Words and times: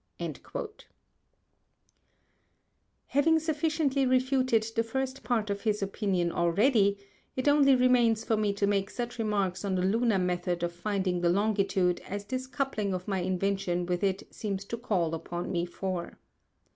ŌĆØ 0.19 0.83
Having 3.09 3.37
sufficiently 3.37 4.07
refuted 4.07 4.65
the 4.75 4.81
first 4.81 5.21
Part 5.23 5.51
of 5.51 5.61
this 5.61 5.83
Opinion 5.83 6.31
already, 6.31 6.97
it 7.35 7.47
only 7.47 7.75
remains 7.75 8.23
for 8.25 8.35
me 8.35 8.51
to 8.53 8.65
make 8.65 8.89
such 8.89 9.19
Remarks 9.19 9.63
on 9.63 9.75
the 9.75 9.83
Lunar 9.85 10.17
Method 10.17 10.63
of 10.63 10.73
finding 10.73 11.21
the 11.21 11.29
Longitude, 11.29 11.99
as 12.07 12.25
this 12.25 12.47
coupling 12.47 12.95
of 12.95 13.07
my 13.07 13.19
Invention 13.19 13.85
with 13.85 14.03
it 14.03 14.23
seems 14.33 14.65
to 14.65 14.77
call 14.77 15.13
upon 15.13 15.51
me 15.51 15.67
for. 15.67 16.17